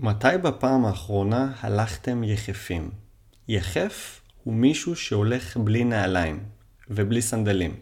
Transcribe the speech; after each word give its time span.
מתי 0.00 0.38
בפעם 0.42 0.84
האחרונה 0.84 1.52
הלכתם 1.60 2.24
יחפים? 2.24 2.90
יחף 3.48 4.20
הוא 4.44 4.54
מישהו 4.54 4.96
שהולך 4.96 5.56
בלי 5.56 5.84
נעליים 5.84 6.44
ובלי 6.90 7.22
סנדלים. 7.22 7.74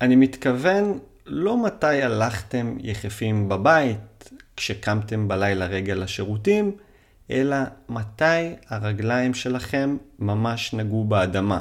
אני 0.00 0.16
מתכוון 0.16 0.98
לא 1.26 1.64
מתי 1.64 2.02
הלכתם 2.02 2.76
יחפים 2.80 3.48
בבית, 3.48 4.30
כשקמתם 4.56 5.28
בלילה 5.28 5.66
רגע 5.66 5.94
לשירותים, 5.94 6.76
אלא 7.30 7.56
מתי 7.88 8.54
הרגליים 8.68 9.34
שלכם 9.34 9.96
ממש 10.18 10.74
נגעו 10.74 11.04
באדמה. 11.04 11.60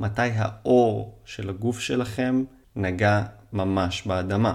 מתי 0.00 0.30
האור 0.34 1.18
של 1.24 1.48
הגוף 1.48 1.80
שלכם 1.80 2.44
נגע 2.76 3.22
ממש 3.52 4.06
באדמה. 4.06 4.54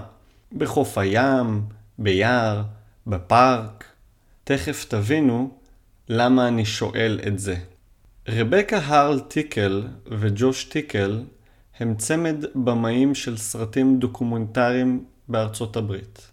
בחוף 0.52 0.98
הים, 0.98 1.62
ביער, 1.98 2.62
בפארק. 3.06 3.93
תכף 4.46 4.84
תבינו 4.88 5.50
למה 6.08 6.48
אני 6.48 6.64
שואל 6.64 7.20
את 7.26 7.38
זה. 7.38 7.56
רבקה 8.28 8.78
הרל 8.78 9.20
טיקל 9.20 9.86
וג'וש 10.18 10.64
טיקל 10.64 11.22
הם 11.78 11.94
צמד 11.94 12.44
במאים 12.54 13.14
של 13.14 13.36
סרטים 13.36 13.98
דוקומנטריים 13.98 15.04
בארצות 15.28 15.76
הברית. 15.76 16.30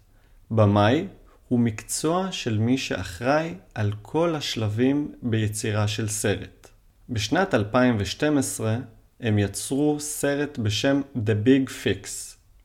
במאי 0.50 1.06
הוא 1.48 1.60
מקצוע 1.60 2.32
של 2.32 2.58
מי 2.58 2.78
שאחראי 2.78 3.54
על 3.74 3.92
כל 4.02 4.34
השלבים 4.34 5.12
ביצירה 5.22 5.88
של 5.88 6.08
סרט. 6.08 6.68
בשנת 7.08 7.54
2012 7.54 8.76
הם 9.20 9.38
יצרו 9.38 10.00
סרט 10.00 10.58
בשם 10.58 11.00
The 11.16 11.46
Big 11.46 11.70
Fix, 11.70 12.08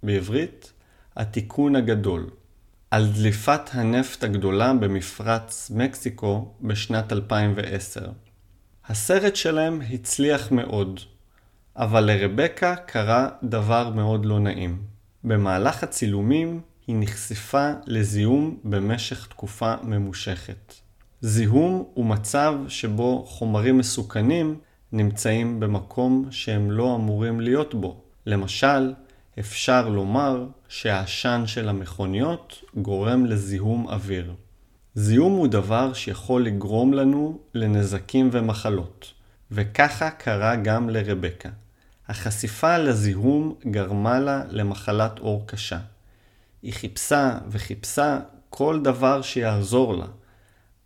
בעברית, 0.04 0.74
התיקון 1.16 1.76
הגדול, 1.76 2.30
על 2.91 3.08
דליפת 3.08 3.62
הנפט 3.72 4.23
הגדולה 4.23 4.73
במפרץ 4.73 5.72
מקסיקו 5.76 6.52
בשנת 6.62 7.13
2010. 7.13 8.02
הסרט 8.88 9.36
שלהם 9.36 9.82
הצליח 9.93 10.52
מאוד, 10.52 10.99
אבל 11.76 12.04
לרבקה 12.04 12.76
קרה 12.76 13.30
דבר 13.43 13.90
מאוד 13.90 14.26
לא 14.26 14.40
נעים. 14.40 14.82
במהלך 15.24 15.84
הצילומים 15.84 16.62
היא 16.88 16.96
נחשפה 16.99 17.71
לזיהום 17.85 18.58
במשך 18.63 19.27
תקופה 19.27 19.74
ממושכת. 19.84 20.74
זיהום 21.21 21.84
הוא 21.93 22.05
מצב 22.05 22.54
שבו 22.68 23.26
חומרים 23.27 23.77
מסוכנים 23.77 24.60
נמצאים 24.91 25.60
במקום 25.60 26.27
שהם 26.32 26.71
לא 26.71 26.96
אמורים 26.96 27.40
להיות 27.40 27.74
בו. 27.74 28.02
למשל, 28.26 28.93
אפשר 29.40 29.90
לומר 29.90 30.46
שהעשן 30.68 31.43
של 31.46 31.70
המכוניות 31.70 32.63
גורם 32.76 33.26
לזיהום 33.26 33.88
אוויר. 33.88 34.34
זיהום 34.96 35.34
הוא 35.34 35.48
דבר 35.48 35.93
שיכול 35.93 36.46
לגרום 36.46 36.93
לנו 36.93 37.40
לנזקים 37.54 38.30
ומחלות, 38.32 39.13
וככה 39.52 40.10
קרה 40.10 40.55
גם 40.55 40.90
לרבקה. 40.90 41.49
החשיפה 42.08 42.77
לזיהום 42.77 43.55
גרמה 43.71 44.20
לה 44.20 44.43
למחלת 44.49 45.20
עור 45.20 45.43
קשה. 45.48 45.80
היא 46.62 46.74
חיפשה 46.74 47.38
וחיפשה 47.49 48.20
כל 48.49 48.80
דבר 48.84 49.21
שיעזור 49.21 49.98
לה, 49.98 50.08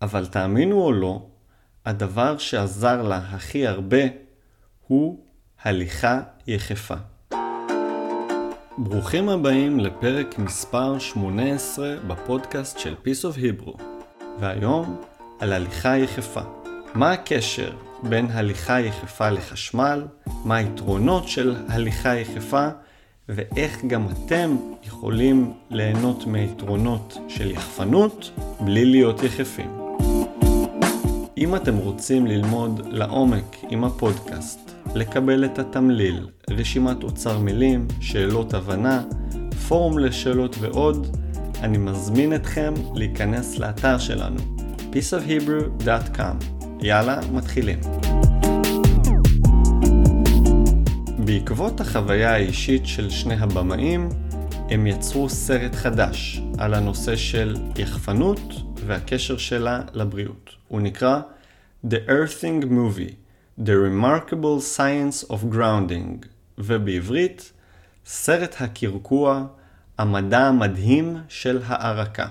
אבל 0.02 0.26
תאמינו 0.26 0.82
או 0.82 0.92
לא, 0.92 1.26
הדבר 1.86 2.38
שעזר 2.38 3.02
לה 3.02 3.16
הכי 3.16 3.66
הרבה 3.66 4.02
הוא 4.86 5.24
הליכה 5.62 6.20
יחפה. 6.46 7.11
ברוכים 8.78 9.28
הבאים 9.28 9.80
לפרק 9.80 10.38
מספר 10.38 10.98
18 10.98 11.96
בפודקאסט 12.06 12.78
של 12.78 12.94
Peace 13.04 13.24
of 13.24 13.38
Hebrew, 13.38 13.82
והיום 14.40 14.96
על 15.38 15.52
הליכה 15.52 15.96
יחפה. 15.98 16.40
מה 16.94 17.12
הקשר 17.12 17.72
בין 18.02 18.26
הליכה 18.30 18.80
יחפה 18.80 19.30
לחשמל, 19.30 20.02
מה 20.44 20.56
היתרונות 20.56 21.28
של 21.28 21.56
הליכה 21.68 22.14
יחפה, 22.14 22.68
ואיך 23.28 23.84
גם 23.84 24.06
אתם 24.08 24.56
יכולים 24.84 25.52
ליהנות 25.70 26.26
מיתרונות 26.26 27.18
של 27.28 27.50
יחפנות 27.50 28.30
בלי 28.60 28.84
להיות 28.84 29.22
יחפים. 29.22 29.70
אם 31.38 31.56
אתם 31.56 31.76
רוצים 31.76 32.26
ללמוד 32.26 32.80
לעומק 32.86 33.56
עם 33.68 33.84
הפודקאסט, 33.84 34.71
לקבל 34.94 35.44
את 35.44 35.58
התמליל, 35.58 36.28
רשימת 36.50 37.02
אוצר 37.02 37.38
מילים, 37.38 37.88
שאלות 38.00 38.54
הבנה, 38.54 39.02
פורום 39.68 39.98
לשאלות 39.98 40.56
ועוד, 40.60 41.16
אני 41.62 41.78
מזמין 41.78 42.34
אתכם 42.34 42.74
להיכנס 42.94 43.58
לאתר 43.58 43.98
שלנו, 43.98 44.40
peaceofhebrew.com. 44.92 46.44
יאללה, 46.80 47.20
מתחילים. 47.32 47.78
בעקבות 51.18 51.80
החוויה 51.80 52.34
האישית 52.34 52.86
של 52.86 53.10
שני 53.10 53.34
הבמאים, 53.34 54.08
הם 54.70 54.86
יצרו 54.86 55.28
סרט 55.28 55.74
חדש 55.74 56.42
על 56.58 56.74
הנושא 56.74 57.16
של 57.16 57.56
יחפנות 57.76 58.54
והקשר 58.86 59.36
שלה 59.36 59.80
לבריאות. 59.92 60.50
הוא 60.68 60.80
נקרא 60.80 61.20
The 61.86 62.08
Earthing 62.08 62.64
Movie, 62.64 63.21
The 63.58 63.76
Remarkable 63.76 64.60
Science 64.60 65.30
of 65.30 65.54
Grounding, 65.54 66.26
ובעברית, 66.58 67.52
סרט 68.06 68.54
הקרקוע, 68.60 69.46
המדע 69.98 70.38
המדהים 70.38 71.16
של 71.28 71.60
הערקה. 71.66 72.28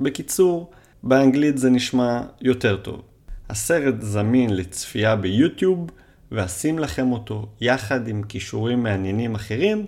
בקיצור, 0.00 0.70
באנגלית 1.02 1.58
זה 1.58 1.70
נשמע 1.70 2.20
יותר 2.40 2.76
טוב. 2.76 3.02
הסרט 3.48 3.94
זמין 4.00 4.56
לצפייה 4.56 5.16
ביוטיוב, 5.16 5.90
ואשים 6.32 6.78
לכם 6.78 7.12
אותו 7.12 7.48
יחד 7.60 8.08
עם 8.08 8.22
כישורים 8.22 8.82
מעניינים 8.82 9.34
אחרים 9.34 9.86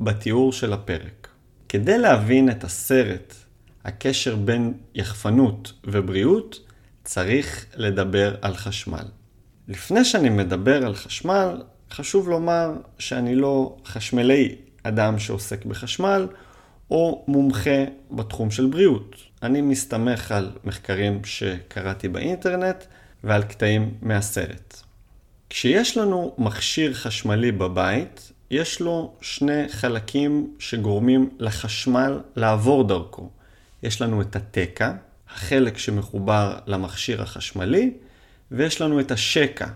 בתיאור 0.00 0.52
של 0.52 0.72
הפרק. 0.72 1.28
כדי 1.68 1.98
להבין 1.98 2.50
את 2.50 2.64
הסרט, 2.64 3.34
הקשר 3.84 4.36
בין 4.36 4.72
יחפנות 4.94 5.72
ובריאות, 5.84 6.60
צריך 7.04 7.66
לדבר 7.76 8.34
על 8.42 8.54
חשמל. 8.54 9.04
לפני 9.68 10.04
שאני 10.04 10.28
מדבר 10.28 10.86
על 10.86 10.94
חשמל, 10.94 11.62
חשוב 11.90 12.28
לומר 12.28 12.72
שאני 12.98 13.34
לא 13.34 13.76
חשמלאי, 13.84 14.54
אדם 14.82 15.18
שעוסק 15.18 15.64
בחשמל, 15.64 16.28
או 16.90 17.24
מומחה 17.28 17.84
בתחום 18.10 18.50
של 18.50 18.66
בריאות. 18.66 19.16
אני 19.42 19.60
מסתמך 19.60 20.32
על 20.32 20.50
מחקרים 20.64 21.24
שקראתי 21.24 22.08
באינטרנט 22.08 22.84
ועל 23.24 23.42
קטעים 23.42 23.94
מהסרט. 24.02 24.82
כשיש 25.50 25.96
לנו 25.96 26.34
מכשיר 26.38 26.94
חשמלי 26.94 27.52
בבית, 27.52 28.32
יש 28.50 28.80
לו 28.80 29.12
שני 29.20 29.68
חלקים 29.68 30.54
שגורמים 30.58 31.30
לחשמל 31.38 32.20
לעבור 32.36 32.84
דרכו. 32.84 33.30
יש 33.82 34.02
לנו 34.02 34.22
את 34.22 34.36
התקע, 34.36 34.92
החלק 35.34 35.78
שמחובר 35.78 36.58
למכשיר 36.66 37.22
החשמלי, 37.22 37.90
ויש 38.50 38.80
לנו 38.80 39.00
את 39.00 39.10
השקע, 39.10 39.66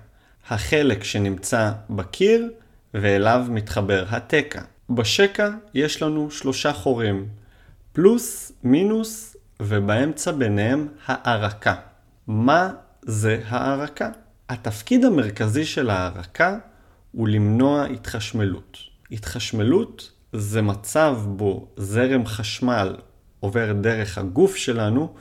החלק 0.48 1.04
שנמצא 1.04 1.72
בקיר 1.90 2.50
ואליו 2.94 3.46
מתחבר 3.48 4.04
התקע. 4.08 4.62
בשקע 4.90 5.50
יש 5.74 6.02
לנו 6.02 6.30
שלושה 6.30 6.72
חורים, 6.72 7.28
פלוס, 7.92 8.52
מינוס, 8.64 9.36
ובאמצע 9.60 10.32
ביניהם 10.32 10.88
הערקה. 11.06 11.74
מה 12.26 12.70
זה 13.02 13.42
הערקה? 13.48 14.10
התפקיד 14.48 15.04
המרכזי 15.04 15.64
של 15.64 15.90
הערקה 15.90 16.58
הוא 17.12 17.28
למנוע 17.28 17.84
התחשמלות. 17.84 18.78
התחשמלות 19.10 20.10
זה 20.32 20.62
מצב 20.62 21.18
בו 21.26 21.68
זרם 21.76 22.26
חשמל 22.26 22.96
עובר 23.40 23.72
דרך 23.72 24.18
הגוף 24.18 24.56
שלנו 24.56 25.14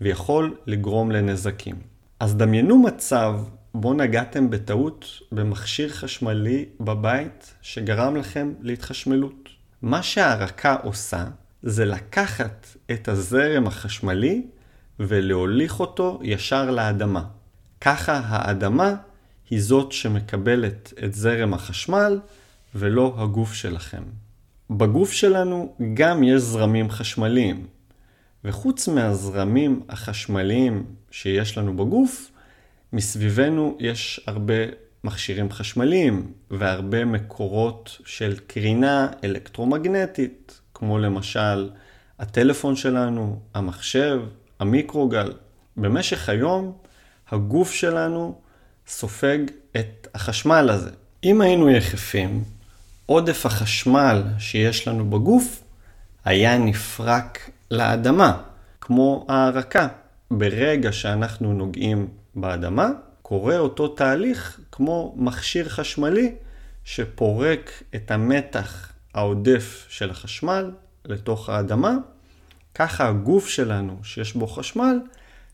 ויכול 0.00 0.56
לגרום 0.66 1.10
לנזקים. 1.10 1.76
אז 2.20 2.36
דמיינו 2.36 2.78
מצב 2.78 3.40
בו 3.74 3.94
נגעתם 3.94 4.50
בטעות 4.50 5.06
במכשיר 5.32 5.88
חשמלי 5.88 6.64
בבית 6.80 7.54
שגרם 7.62 8.16
לכם 8.16 8.52
להתחשמלות. 8.60 9.48
מה 9.82 10.02
שהערקה 10.02 10.76
עושה 10.82 11.24
זה 11.62 11.84
לקחת 11.84 12.66
את 12.90 13.08
הזרם 13.08 13.66
החשמלי 13.66 14.46
ולהוליך 15.00 15.80
אותו 15.80 16.20
ישר 16.22 16.70
לאדמה. 16.70 17.24
ככה 17.80 18.20
האדמה 18.24 18.94
היא 19.50 19.62
זאת 19.62 19.92
שמקבלת 19.92 20.92
את 21.04 21.14
זרם 21.14 21.54
החשמל 21.54 22.20
ולא 22.74 23.14
הגוף 23.18 23.52
שלכם. 23.52 24.02
בגוף 24.70 25.12
שלנו 25.12 25.74
גם 25.94 26.22
יש 26.22 26.42
זרמים 26.42 26.90
חשמליים, 26.90 27.66
וחוץ 28.44 28.88
מהזרמים 28.88 29.82
החשמליים 29.88 30.84
שיש 31.10 31.58
לנו 31.58 31.76
בגוף, 31.76 32.30
מסביבנו 32.92 33.76
יש 33.80 34.20
הרבה 34.26 34.54
מכשירים 35.04 35.50
חשמליים 35.50 36.32
והרבה 36.50 37.04
מקורות 37.04 37.98
של 38.04 38.36
קרינה 38.46 39.08
אלקטרומגנטית, 39.24 40.60
כמו 40.74 40.98
למשל 40.98 41.70
הטלפון 42.18 42.76
שלנו, 42.76 43.40
המחשב, 43.54 44.20
המיקרוגל. 44.60 45.32
במשך 45.76 46.28
היום 46.28 46.72
הגוף 47.30 47.72
שלנו 47.72 48.38
סופג 48.86 49.38
את 49.76 50.08
החשמל 50.14 50.70
הזה. 50.70 50.90
אם 51.24 51.40
היינו 51.40 51.70
יחפים, 51.70 52.44
עודף 53.06 53.46
החשמל 53.46 54.22
שיש 54.38 54.88
לנו 54.88 55.10
בגוף 55.10 55.62
היה 56.24 56.58
נפרק 56.58 57.50
לאדמה, 57.70 58.42
כמו 58.80 59.26
הערקה. 59.28 59.88
ברגע 60.30 60.92
שאנחנו 60.92 61.52
נוגעים 61.52 62.08
באדמה, 62.34 62.90
קורה 63.22 63.58
אותו 63.58 63.88
תהליך 63.88 64.60
כמו 64.72 65.14
מכשיר 65.16 65.68
חשמלי 65.68 66.34
שפורק 66.84 67.82
את 67.94 68.10
המתח 68.10 68.92
העודף 69.14 69.86
של 69.88 70.10
החשמל 70.10 70.70
לתוך 71.04 71.48
האדמה. 71.48 71.96
ככה 72.74 73.08
הגוף 73.08 73.48
שלנו 73.48 73.98
שיש 74.02 74.34
בו 74.34 74.46
חשמל 74.46 75.00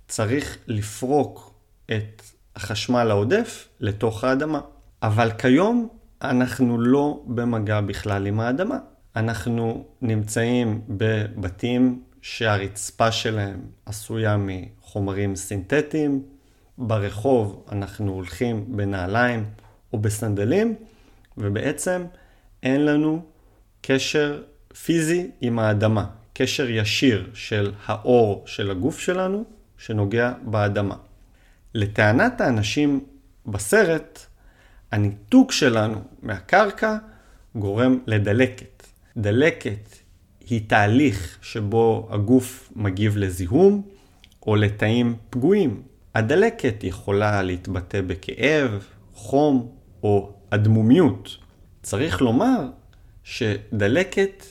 צריך 0.08 0.58
לפרוק 0.66 1.54
את 1.86 2.22
החשמל 2.56 3.10
העודף 3.10 3.68
לתוך 3.80 4.24
האדמה. 4.24 4.60
אבל 5.02 5.30
כיום 5.38 5.88
אנחנו 6.22 6.80
לא 6.80 7.22
במגע 7.26 7.80
בכלל 7.80 8.26
עם 8.26 8.40
האדמה. 8.40 8.78
אנחנו 9.16 9.84
נמצאים 10.02 10.80
בבתים 10.88 12.02
שהרצפה 12.22 13.12
שלהם 13.12 13.60
עשויה 13.86 14.36
מחומרים 14.38 15.36
סינתטיים, 15.36 16.22
ברחוב 16.78 17.66
אנחנו 17.72 18.12
הולכים 18.12 18.76
בנעליים 18.76 19.44
או 19.92 19.98
בסנדלים, 19.98 20.74
ובעצם 21.36 22.04
אין 22.62 22.84
לנו 22.84 23.22
קשר 23.80 24.42
פיזי 24.84 25.30
עם 25.40 25.58
האדמה, 25.58 26.06
קשר 26.32 26.70
ישיר 26.70 27.30
של 27.34 27.72
האור 27.86 28.42
של 28.46 28.70
הגוף 28.70 28.98
שלנו 28.98 29.44
שנוגע 29.78 30.32
באדמה. 30.42 30.96
לטענת 31.74 32.40
האנשים 32.40 33.04
בסרט, 33.46 34.26
הניתוק 34.92 35.52
שלנו 35.52 36.02
מהקרקע 36.22 36.96
גורם 37.54 37.98
לדלקת. 38.06 38.93
דלקת 39.16 39.96
היא 40.40 40.60
תהליך 40.66 41.38
שבו 41.42 42.08
הגוף 42.10 42.72
מגיב 42.76 43.16
לזיהום 43.16 43.82
או 44.46 44.56
לתאים 44.56 45.16
פגועים. 45.30 45.82
הדלקת 46.14 46.84
יכולה 46.84 47.42
להתבטא 47.42 48.00
בכאב, 48.00 48.84
חום 49.14 49.72
או 50.02 50.32
אדמומיות. 50.50 51.36
צריך 51.82 52.22
לומר 52.22 52.68
שדלקת 53.24 54.44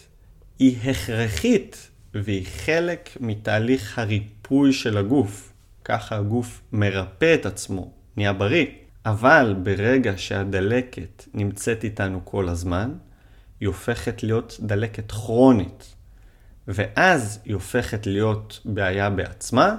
היא 0.59 0.77
הכרחית 0.89 1.89
והיא 2.13 2.45
חלק 2.45 3.09
מתהליך 3.19 3.99
הריפוי 3.99 4.73
של 4.73 4.97
הגוף. 4.97 5.53
ככה 5.85 6.17
הגוף 6.17 6.61
מרפא 6.71 7.33
את 7.33 7.45
עצמו, 7.45 7.91
נהיה 8.17 8.33
בריא. 8.33 8.65
אבל 9.05 9.55
ברגע 9.63 10.13
שהדלקת 10.17 11.25
נמצאת 11.33 11.83
איתנו 11.83 12.21
כל 12.23 12.49
הזמן, 12.49 12.91
היא 13.63 13.67
הופכת 13.67 14.23
להיות 14.23 14.57
דלקת 14.59 15.11
כרונית. 15.11 15.95
ואז 16.67 17.39
היא 17.45 17.53
הופכת 17.53 18.07
להיות 18.07 18.59
בעיה 18.65 19.09
בעצמה, 19.09 19.75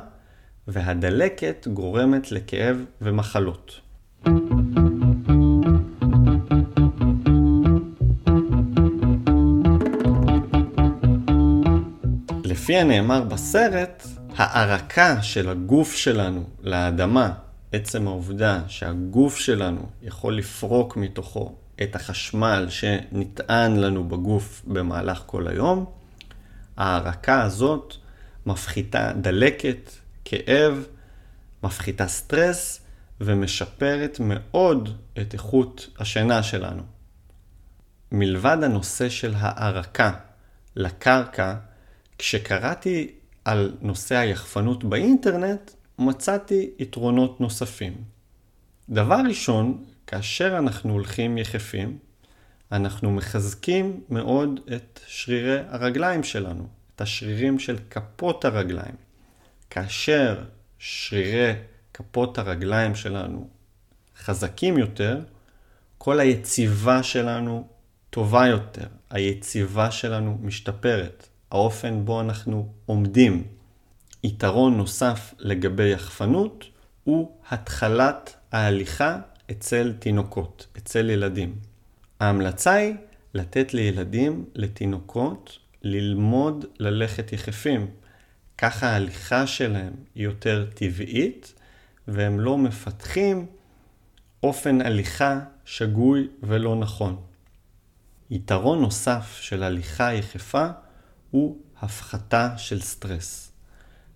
והדלקת 0.68 1.68
גורמת 1.72 2.32
לכאב 2.32 2.84
ומחלות. 3.00 3.80
לפי 12.44 12.76
הנאמר 12.76 13.22
בסרט, 13.24 14.06
הערקה 14.36 15.22
של 15.22 15.48
הגוף 15.48 15.94
שלנו 15.94 16.44
לאדמה, 16.62 17.32
עצם 17.72 18.08
העובדה 18.08 18.60
שהגוף 18.68 19.38
שלנו 19.38 19.86
יכול 20.02 20.38
לפרוק 20.38 20.96
מתוכו 20.96 21.54
את 21.82 21.96
החשמל 21.96 22.66
שנטען 22.68 23.76
לנו 23.76 24.08
בגוף 24.08 24.62
במהלך 24.66 25.22
כל 25.26 25.48
היום, 25.48 25.86
ההערקה 26.76 27.42
הזאת 27.42 27.94
מפחיתה 28.46 29.12
דלקת, 29.20 29.90
כאב, 30.24 30.86
מפחיתה 31.62 32.08
סטרס 32.08 32.80
ומשפרת 33.20 34.16
מאוד 34.20 34.88
את 35.20 35.32
איכות 35.32 35.88
השינה 35.98 36.42
שלנו. 36.42 36.82
מלבד 38.12 38.58
הנושא 38.62 39.08
של 39.08 39.34
הערקה 39.36 40.12
לקרקע, 40.76 41.54
כשקראתי 42.18 43.12
על 43.44 43.76
נושא 43.80 44.16
היחפנות 44.16 44.84
באינטרנט, 44.84 45.70
מצאתי 45.98 46.70
יתרונות 46.78 47.40
נוספים. 47.40 47.94
דבר 48.88 49.20
ראשון, 49.28 49.84
כאשר 50.06 50.58
אנחנו 50.58 50.92
הולכים 50.92 51.38
יחפים, 51.38 51.98
אנחנו 52.72 53.10
מחזקים 53.10 54.00
מאוד 54.10 54.60
את 54.76 55.00
שרירי 55.06 55.58
הרגליים 55.68 56.22
שלנו, 56.22 56.66
את 56.96 57.00
השרירים 57.00 57.58
של 57.58 57.76
כפות 57.90 58.44
הרגליים. 58.44 58.94
כאשר 59.70 60.44
שרירי 60.78 61.52
כפות 61.94 62.38
הרגליים 62.38 62.94
שלנו 62.94 63.48
חזקים 64.18 64.78
יותר, 64.78 65.20
כל 65.98 66.20
היציבה 66.20 67.02
שלנו 67.02 67.68
טובה 68.10 68.46
יותר, 68.46 68.86
היציבה 69.10 69.90
שלנו 69.90 70.38
משתפרת, 70.42 71.28
האופן 71.50 72.04
בו 72.04 72.20
אנחנו 72.20 72.72
עומדים. 72.86 73.44
יתרון 74.24 74.76
נוסף 74.76 75.34
לגבי 75.38 75.88
יחפנות 75.88 76.64
הוא 77.04 77.30
התחלת 77.50 78.36
ההליכה 78.52 79.18
אצל 79.50 79.92
תינוקות, 79.98 80.66
אצל 80.78 81.10
ילדים. 81.10 81.58
ההמלצה 82.20 82.72
היא 82.72 82.94
לתת 83.34 83.74
לילדים, 83.74 84.44
לתינוקות, 84.54 85.58
ללמוד 85.82 86.64
ללכת 86.78 87.32
יחפים. 87.32 87.86
ככה 88.58 88.86
ההליכה 88.86 89.46
שלהם 89.46 89.92
היא 90.14 90.24
יותר 90.24 90.66
טבעית, 90.74 91.54
והם 92.08 92.40
לא 92.40 92.58
מפתחים 92.58 93.46
אופן 94.42 94.80
הליכה 94.80 95.40
שגוי 95.64 96.28
ולא 96.42 96.76
נכון. 96.76 97.16
יתרון 98.30 98.80
נוסף 98.80 99.38
של 99.40 99.62
הליכה 99.62 100.12
יחפה 100.12 100.66
הוא 101.30 101.58
הפחתה 101.80 102.58
של 102.58 102.80
סטרס. 102.80 103.52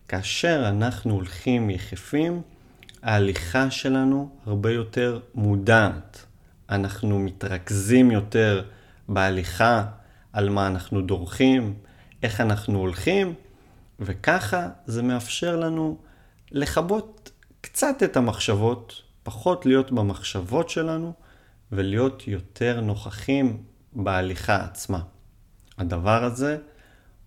כאשר 0.08 0.64
אנחנו 0.68 1.14
הולכים 1.14 1.70
יחפים, 1.70 2.42
ההליכה 3.02 3.70
שלנו 3.70 4.36
הרבה 4.46 4.72
יותר 4.72 5.20
מודעת. 5.34 6.26
אנחנו 6.70 7.18
מתרכזים 7.18 8.10
יותר 8.10 8.64
בהליכה, 9.08 9.84
על 10.32 10.48
מה 10.48 10.66
אנחנו 10.66 11.02
דורכים, 11.02 11.74
איך 12.22 12.40
אנחנו 12.40 12.78
הולכים, 12.78 13.34
וככה 14.00 14.68
זה 14.86 15.02
מאפשר 15.02 15.56
לנו 15.56 15.98
לכבות 16.50 17.30
קצת 17.60 18.02
את 18.04 18.16
המחשבות, 18.16 19.02
פחות 19.22 19.66
להיות 19.66 19.92
במחשבות 19.92 20.70
שלנו, 20.70 21.12
ולהיות 21.72 22.28
יותר 22.28 22.80
נוכחים 22.80 23.62
בהליכה 23.92 24.56
עצמה. 24.64 25.00
הדבר 25.78 26.24
הזה 26.24 26.58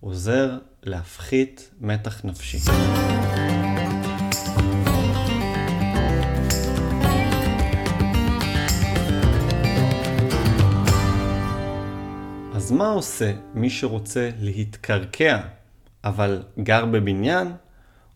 עוזר 0.00 0.58
להפחית 0.82 1.70
מתח 1.80 2.24
נפשי. 2.24 2.58
מה 12.72 12.88
עושה 12.88 13.32
מי 13.54 13.70
שרוצה 13.70 14.30
להתקרקע, 14.40 15.40
אבל 16.04 16.42
גר 16.58 16.86
בבניין, 16.86 17.52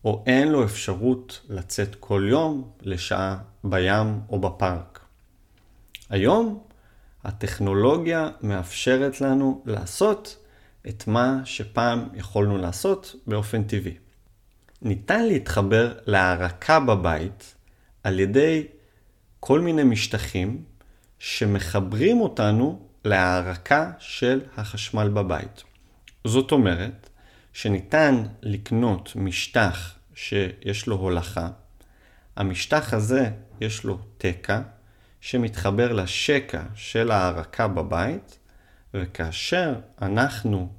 או 0.05 0.23
אין 0.25 0.47
לו 0.47 0.63
אפשרות 0.63 1.41
לצאת 1.49 1.95
כל 1.99 2.27
יום 2.29 2.69
לשעה 2.81 3.37
בים 3.63 4.19
או 4.29 4.39
בפארק? 4.39 4.99
היום 6.09 6.63
הטכנולוגיה 7.23 8.29
מאפשרת 8.41 9.21
לנו 9.21 9.61
לעשות 9.65 10.45
את 10.89 11.07
מה 11.07 11.41
שפעם 11.45 12.07
יכולנו 12.13 12.57
לעשות 12.57 13.15
באופן 13.27 13.63
טבעי. 13.63 13.97
ניתן 14.81 15.25
להתחבר 15.25 15.93
להערקה 16.05 16.79
בבית 16.79 17.55
על 18.03 18.19
ידי 18.19 18.67
כל 19.39 19.61
מיני 19.61 19.83
משטחים 19.83 20.63
שמחברים 21.19 22.21
אותנו 22.21 22.86
להערקה 23.05 23.91
של 23.99 24.41
החשמל 24.57 25.09
בבית. 25.09 25.63
זאת 26.23 26.51
אומרת 26.51 27.09
שניתן 27.53 28.23
לקנות 28.41 29.11
משטח 29.15 29.95
שיש 30.15 30.87
לו 30.87 30.95
הולכה. 30.95 31.49
המשטח 32.35 32.93
הזה 32.93 33.29
יש 33.61 33.83
לו 33.83 33.97
תקע 34.17 34.61
שמתחבר 35.21 35.93
לשקע 35.93 36.63
של 36.75 37.11
הערקה 37.11 37.67
בבית, 37.67 38.37
וכאשר 38.93 39.75
אנחנו 40.01 40.69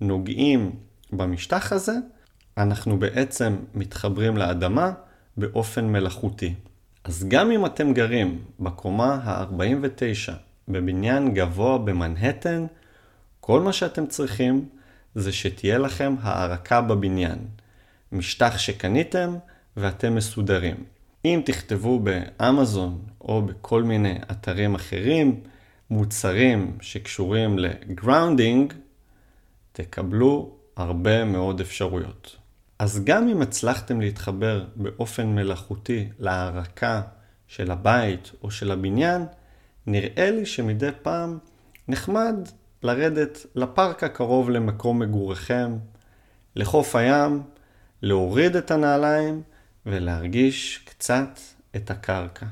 נוגעים 0.00 0.76
במשטח 1.12 1.72
הזה, 1.72 1.94
אנחנו 2.56 2.98
בעצם 2.98 3.56
מתחברים 3.74 4.36
לאדמה 4.36 4.92
באופן 5.36 5.84
מלאכותי. 5.84 6.54
אז 7.04 7.24
גם 7.28 7.50
אם 7.50 7.66
אתם 7.66 7.92
גרים 7.92 8.44
בקומה 8.60 9.14
ה-49 9.14 10.32
בבניין 10.68 11.34
גבוה 11.34 11.78
במנהטן, 11.78 12.66
כל 13.40 13.60
מה 13.60 13.72
שאתם 13.72 14.06
צריכים 14.06 14.68
זה 15.14 15.32
שתהיה 15.32 15.78
לכם 15.78 16.14
הארקה 16.22 16.80
בבניין. 16.80 17.38
משטח 18.12 18.58
שקניתם 18.58 19.36
ואתם 19.76 20.14
מסודרים. 20.14 20.76
אם 21.24 21.42
תכתבו 21.44 22.00
באמזון 22.00 23.02
או 23.20 23.42
בכל 23.42 23.82
מיני 23.82 24.18
אתרים 24.30 24.74
אחרים, 24.74 25.40
מוצרים 25.90 26.76
שקשורים 26.80 27.58
לגראונדינג, 27.58 28.72
תקבלו 29.72 30.56
הרבה 30.76 31.24
מאוד 31.24 31.60
אפשרויות. 31.60 32.36
אז 32.78 33.04
גם 33.04 33.28
אם 33.28 33.42
הצלחתם 33.42 34.00
להתחבר 34.00 34.64
באופן 34.76 35.26
מלאכותי 35.26 36.08
להערקה 36.18 37.02
של 37.46 37.70
הבית 37.70 38.30
או 38.42 38.50
של 38.50 38.70
הבניין, 38.70 39.22
נראה 39.86 40.30
לי 40.30 40.46
שמדי 40.46 40.90
פעם 41.02 41.38
נחמד 41.88 42.34
לרדת 42.82 43.46
לפארק 43.54 44.04
הקרוב 44.04 44.50
למקום 44.50 44.98
מגוריכם, 44.98 45.76
לחוף 46.56 46.96
הים, 46.96 47.42
להוריד 48.02 48.56
את 48.56 48.70
הנעליים 48.70 49.42
ולהרגיש 49.86 50.84
קצת 50.84 51.40
את 51.76 51.90
הקרקע. 51.90 52.46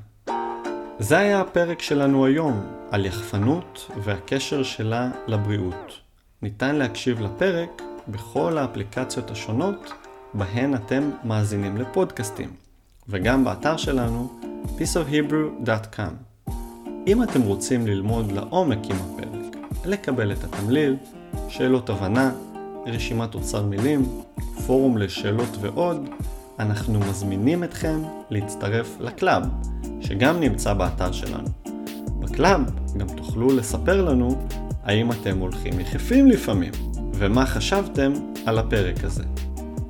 זה 0.99 1.19
היה 1.19 1.41
הפרק 1.41 1.83
שלנו 1.83 2.27
היום 2.27 2.67
על 2.91 3.07
יחפנות 3.07 3.91
והקשר 4.05 4.63
שלה 4.63 5.11
לבריאות. 5.27 6.01
ניתן 6.43 6.77
להקשיב 6.77 7.21
לפרק 7.21 7.83
בכל 8.09 8.59
האפליקציות 8.59 9.31
השונות 9.31 9.93
בהן 10.35 10.75
אתם 10.75 11.11
מאזינים 11.25 11.77
לפודקאסטים, 11.77 12.53
וגם 13.09 13.45
באתר 13.45 13.77
שלנו 13.77 14.41
peaceofhebrew.com. 14.65 16.30
אם 17.11 17.23
אתם 17.23 17.43
רוצים 17.43 17.87
ללמוד 17.87 18.33
לעומק 18.33 18.79
עם 18.85 18.97
הפרק, 18.97 19.57
לקבל 19.85 20.33
את 20.33 20.45
התמליל, 20.45 20.97
שאלות 21.49 21.91
הבנה, 21.91 22.33
רשימת 22.87 23.35
אוצר 23.35 23.63
מילים, 23.63 24.03
פורום 24.67 24.99
לשאלות 24.99 25.57
ועוד, 25.61 26.09
אנחנו 26.59 27.01
מזמינים 27.01 27.65
אתכם 27.65 28.03
להצטרף 28.31 28.97
לקלאב, 29.01 29.43
שגם 30.01 30.41
נמצא 30.41 30.75
באתר 30.75 31.13
שלנו. 31.13 31.49
בקלאב 32.21 32.61
גם 32.99 33.07
תוכלו 33.17 33.57
לספר 33.57 34.03
לנו 34.05 34.47
האם 34.85 35.13
אתם 35.13 35.39
הולכים 35.39 35.81
יחפים 35.81 36.27
לפעמים, 36.27 36.73
ומה 37.15 37.47
חשבתם 37.47 38.13
על 38.47 38.59
הפרק 38.59 39.05
הזה. 39.05 39.25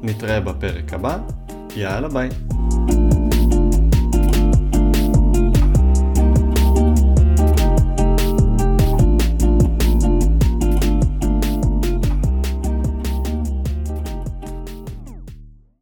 נתראה 0.03 0.41
בפרק 0.41 0.93
הבא, 0.93 1.19
יאללה 1.77 2.09
ביי. 2.09 2.29